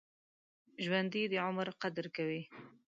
ژوندي 0.83 1.23
د 1.31 1.33
عمر 1.45 1.67
قدر 1.81 2.05
کوي 2.15 2.41